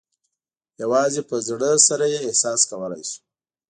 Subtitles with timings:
[0.81, 3.19] یوازې په زړه سره یې احساس کولای شو.